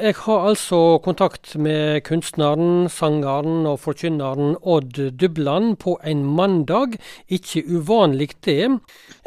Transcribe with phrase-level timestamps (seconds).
[0.00, 6.94] Jeg har altså kontakt med kunstneren, sangeren og forkynneren Odd Dubland på en mandag.
[7.28, 8.70] Ikke uvanlig det.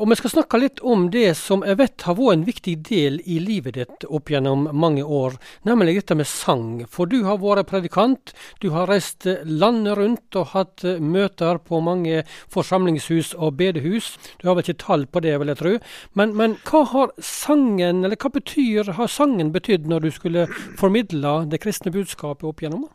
[0.01, 3.19] Og vi skal snakke litt om det som jeg vet har vært en viktig del
[3.29, 5.35] i livet ditt opp gjennom mange år,
[5.69, 6.81] nemlig dette med sang.
[6.89, 12.23] For du har vært predikant, du har reist landet rundt og hatt møter på mange
[12.49, 14.15] forsamlingshus og bedehus.
[14.41, 15.77] Du har vel ikke tall på det, vil jeg tro.
[16.17, 20.49] Men, men hva har sangen, eller hva betyr, har sangen betydd når du skulle
[20.79, 22.87] formidla det kristne budskapet opp gjennom?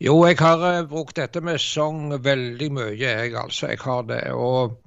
[0.00, 3.68] Jo, jeg har uh, brukt dette med sang veldig mye, jeg altså.
[3.68, 4.22] Jeg har det.
[4.32, 4.78] Og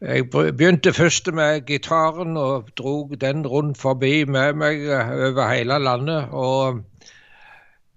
[0.00, 5.80] jeg begynte først med gitaren og dro den rundt forbi med meg uh, over hele
[5.82, 6.28] landet.
[6.30, 6.78] Og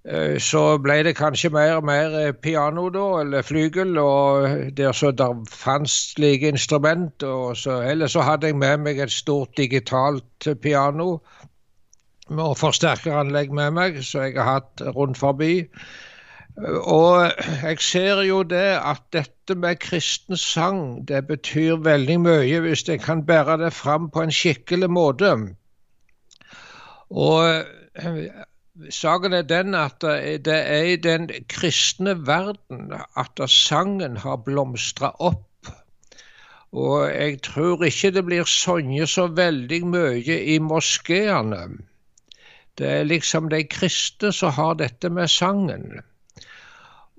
[0.10, 5.12] uh, så ble det kanskje mer og mer piano, da, eller flygel, og der så
[5.12, 7.24] der fantes slike instrument.
[7.24, 11.20] Og så, eller så hadde jeg med meg et stort digitalt piano
[12.30, 15.54] og forsterkeranlegg med meg, som jeg har hatt rundt forbi.
[16.60, 17.32] Og
[17.64, 23.02] jeg ser jo det at dette med kristen sang, det betyr veldig mye hvis jeg
[23.06, 25.32] kan bære det fram på en skikkelig måte.
[27.10, 27.64] Og
[28.90, 30.04] saken er den at
[30.46, 35.46] det er i den kristne verden at sangen har blomstra opp.
[36.72, 41.64] Og jeg tror ikke det blir sunget så veldig mye i moskeene.
[42.80, 46.00] Det er liksom de kristne som har dette med sangen.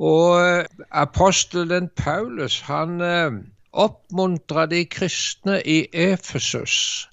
[0.00, 3.34] Og apostelen Paulus han eh,
[3.72, 7.08] oppmuntra de kristne i Efesus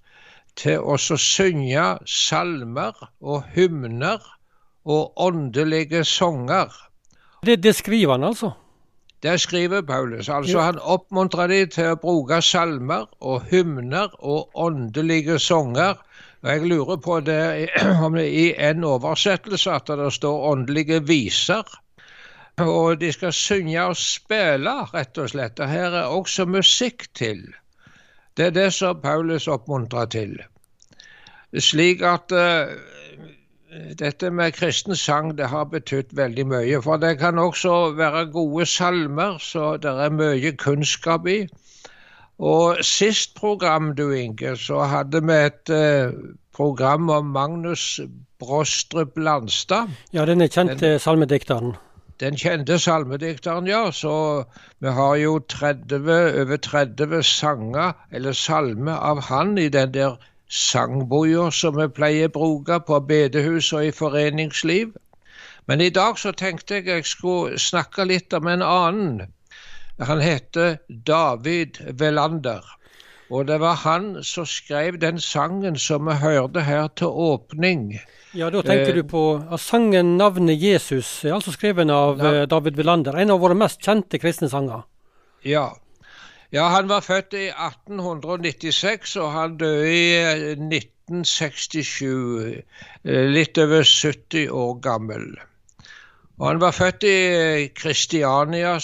[0.57, 4.23] til å synge salmer og hymner
[4.87, 6.71] og åndelige sanger.
[7.45, 8.51] Det, det, skriver han altså?
[9.23, 10.29] Det skriver Paulus.
[10.29, 10.63] Altså ja.
[10.71, 15.99] Han oppmuntrer de til å bruke salmer og hymner og åndelige sanger
[16.41, 17.69] og Jeg lurer på det,
[18.05, 21.63] om det i en oversettelse at det står åndelige viser.
[22.57, 25.59] Og de skal synge og spille, rett og slett.
[25.59, 27.43] Og her er også musikk til.
[28.37, 30.37] Det er det som Paulus oppmuntrer til.
[31.57, 32.73] Slik at uh,
[33.99, 36.81] dette med kristen sang det har betydd veldig mye.
[36.81, 41.39] For det kan også være gode salmer, så det er mye kunnskap i.
[42.37, 46.11] Og sist program, du Inge, så hadde vi et eh,
[46.53, 47.99] program om Magnus
[48.39, 49.89] Brostrup Landstad.
[50.13, 51.73] Ja, den kjente den, salmedikteren.
[52.19, 53.91] Den kjente salmedikteren, ja.
[53.91, 54.43] Så
[54.79, 55.95] vi har jo 30,
[56.41, 60.17] over 30 sanger, eller salmer, av han i den der
[60.49, 64.93] sangboka som vi pleier å bruke på bedehus og i foreningsliv.
[65.67, 69.33] Men i dag så tenkte jeg jeg skulle snakke litt om en annen
[69.99, 72.63] han heter David Velander.
[73.29, 77.99] Og det var han som skrev den sangen som vi hørte her til åpning.
[78.37, 82.43] Ja, da tenker eh, du på sangen 'Navnet Jesus', er altså skrevet av ja.
[82.43, 83.17] Eh, David Velander.
[83.17, 84.81] En av våre mest kjente kristne sanger.
[85.43, 85.75] Ja.
[86.51, 86.69] ja.
[86.71, 92.63] han var født i 1896, og han døde i 1967.
[93.03, 95.37] Eh, litt over 70 år gammel.
[96.37, 98.75] Han var født i Kristiania,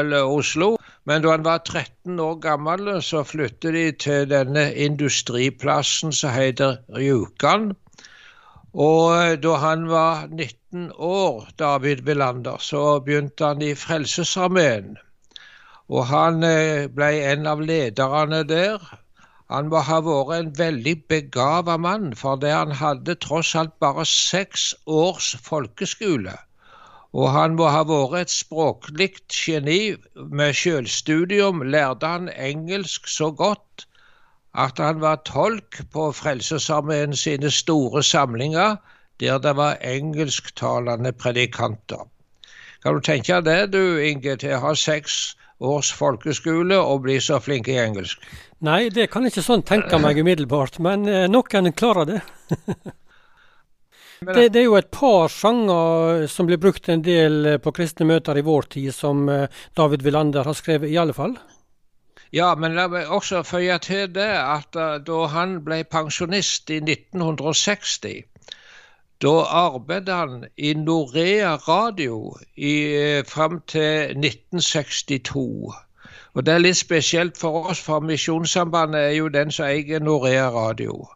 [0.00, 0.68] eller Oslo,
[1.04, 6.78] men da han var 13 år gammel, så flyttet de til denne industriplassen som heter
[6.96, 7.74] Rjukan.
[8.72, 14.96] Og da han var 19 år, David Villander, så begynte han i Frelsesarmeen.
[15.92, 18.80] Og han eh, ble en av lederne der.
[19.52, 24.08] Han må ha vært en veldig begava mann, for det han hadde tross alt bare
[24.08, 26.40] seks års folkeskole.
[27.16, 29.96] Og han må ha vært et språklig geni.
[30.14, 33.86] Med sjølstudium lærte han engelsk så godt
[34.56, 38.76] at han var tolk på Frelsesarmeen sine store samlinger,
[39.20, 42.04] der det var engelsktalende predikanter.
[42.82, 47.16] Kan du tenke deg det, du Inge, til å ha seks års folkeskole og bli
[47.20, 48.20] så flink i engelsk?
[48.64, 52.20] Nei, det kan jeg ikke sånn tenke meg umiddelbart, men eh, noen klarer det.
[54.26, 58.08] Det, det, er jo et par sanger som blir brukt en del eh, på kristne
[58.08, 59.46] møter i vår tid, som eh,
[59.78, 61.36] David Villander har skrevet, i alle fall.
[62.34, 66.80] Ja, men la meg også føye til det at uh, da han ble pensjonist i
[66.82, 68.24] 1960,
[69.22, 75.46] da arbeidet han i Norea Radio i, fram til 1962.
[76.34, 80.50] Og Det er litt spesielt for oss, for Misjonssambandet er jo den som eier Norea
[80.52, 81.06] Radio.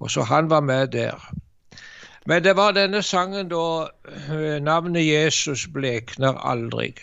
[0.00, 1.18] Og så han var med der.
[2.26, 6.94] Men det var denne sangen da eh, navnet Jesus blekner aldri.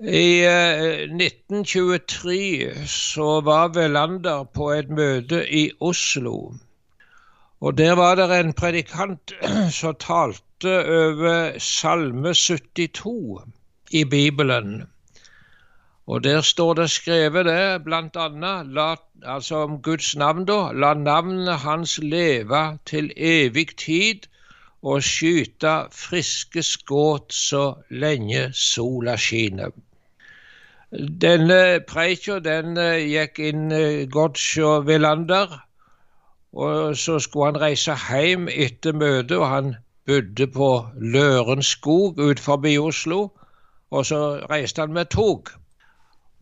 [0.00, 6.54] I 1923 eh, så var Velander på et møte i Oslo.
[7.60, 9.32] Og der var det en predikant
[9.80, 13.42] som talte over Salme 72
[13.90, 14.88] i Bibelen.
[16.10, 20.72] Og der står det skrevet det, blant annet, la, altså om Guds navn, da.
[20.72, 24.26] La navnet hans leve til evig tid
[24.82, 29.70] og skyte friske skudd så lenge sola skinner.
[31.26, 35.60] Denne preika den eh, gikk inn eh, godt hos Villander,
[36.52, 39.74] og så skulle han reise hjem etter møtet, og han
[40.10, 43.28] bodde på Lørenskog utenfor Oslo,
[43.90, 45.54] og så reiste han med tog.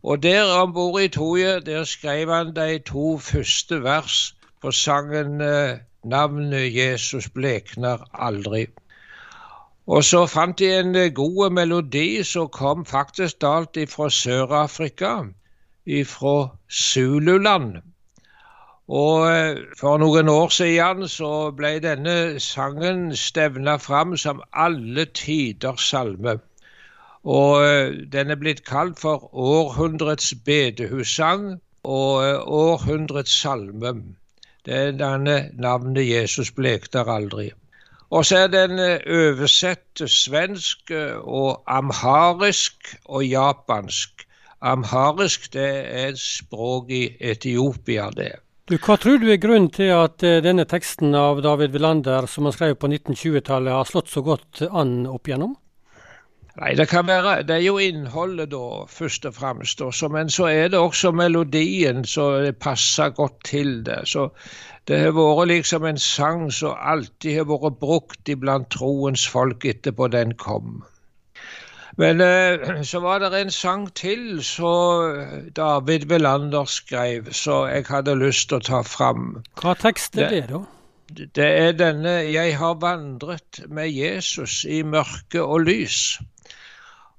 [0.03, 5.41] Og der om bord i toget der skrev han de to første vers på sangen
[5.41, 8.71] eh, 'Navnet Jesus blekner aldri'.
[9.87, 15.13] Og så fant de en eh, god melodi som kom faktisk dalt ifra Sør-Afrika,
[15.85, 17.77] ifra Zululand.
[18.87, 25.89] Og eh, for noen år siden så ble denne sangen stevna fram som alle tiders
[25.89, 26.39] salme.
[27.23, 34.15] Og eh, den er blitt kalt for århundrets bedehussang og eh, århundrets salme.
[34.65, 37.51] Det er denne navnet Jesus blekter aldri.
[38.09, 44.25] Og så er den eh, oversett svensk og amharisk og japansk.
[44.61, 48.39] Amharisk det er et språk i Etiopia, det.
[48.69, 52.53] Du, hva tror du er grunnen til at denne teksten av David Wilander, som han
[52.53, 55.55] skrev på 1920-tallet, har slått så godt an opp igjennom?
[56.59, 59.81] Nei, det kan være Det er jo innholdet, da, først og fremst.
[59.81, 64.01] Også, men så er det også melodien, som passer godt til det.
[64.11, 64.27] Så
[64.87, 70.09] det har vært liksom en sang som alltid har vært brukt iblant troens folk etterpå
[70.11, 70.81] den kom.
[71.99, 75.15] Men eh, så var det en sang til som
[75.55, 79.41] David Velander skrev, så jeg hadde lyst til å ta fram.
[79.61, 80.63] Hva tekst er det, da?
[81.35, 86.19] Det er denne 'Jeg har vandret med Jesus i mørke og lys'.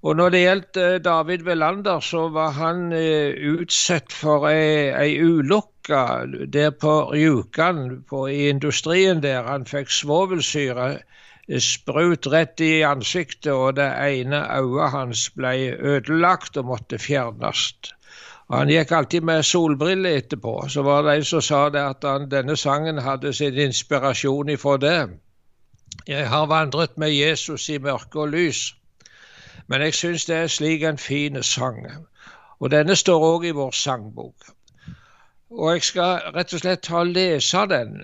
[0.02, 5.18] Og Når det gjaldt eh, David Velander, så var han eh, utsatt for ei, ei
[5.20, 7.82] ulykke der på Rjukan
[8.30, 9.44] i industrien der.
[9.44, 15.52] Han fikk svovelsyre eh, sprut rett i ansiktet, og det ene øyet hans ble
[15.92, 17.68] ødelagt og måtte fjernes.
[18.50, 20.56] Han gikk alltid med solbriller etterpå.
[20.68, 24.80] Så var det en som sa det at han, denne sangen hadde sin inspirasjon ifra
[24.80, 24.98] det.
[26.08, 28.70] Jeg har vandret med Jesus i mørke og lys.
[29.70, 31.84] Men jeg syns det er slik en fin sang.
[32.58, 34.50] Og denne står òg i vår sangbok.
[35.50, 38.00] Og jeg skal rett og slett ta og lese den.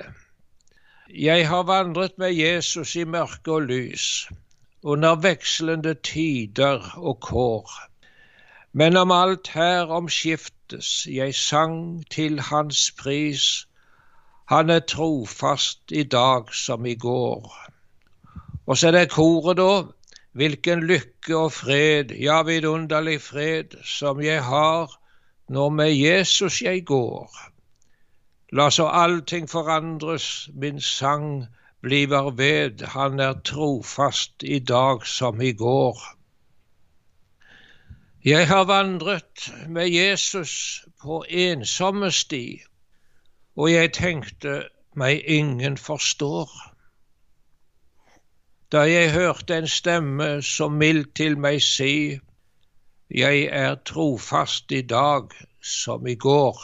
[1.10, 4.28] Jeg har vandret med Jesus i mørke og lys,
[4.82, 7.70] under vekslende tider og kår.
[8.72, 13.66] Men om alt her omskiftes, jeg sang til hans pris.
[14.54, 17.50] Han er trofast i dag som i går.
[18.66, 19.95] Og så er det koret, da.
[20.36, 24.92] Hvilken lykke og fred, ja, vidunderlig fred, som jeg har
[25.48, 27.30] når med Jesus jeg går.
[28.52, 31.46] La så allting forandres, min sang
[31.82, 36.04] bliver ved, han er trofast i dag som i går.
[38.24, 42.60] Jeg har vandret med Jesus på ensomme sti,
[43.56, 44.62] og jeg tenkte
[44.94, 46.50] meg ingen forstår
[48.76, 52.20] da jeg hørte en stemme som mildt til meg si,
[53.08, 55.30] Jeg er trofast i dag
[55.62, 56.58] som i går.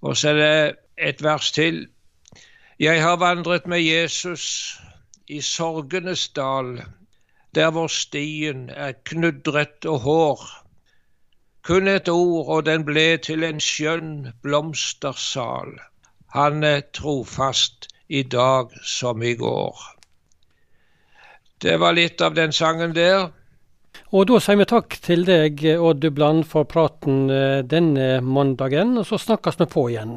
[0.00, 0.76] Og så er det
[1.08, 1.86] et vers til.
[2.80, 4.78] Jeg har vandret med Jesus
[5.28, 6.82] i sorgenes dal,
[7.54, 10.42] der hvor stien er knudret og hår.
[11.62, 15.78] Kun et ord, og den ble til en skjønn blomstersal.
[16.34, 19.99] Han er trofast i dag som i går.
[21.60, 23.28] Det var litt av den sangen der.
[24.16, 29.06] Og da sier vi takk til deg, Odd Dubland, for praten eh, denne mandagen, og
[29.06, 30.16] så snakkes vi på igjen.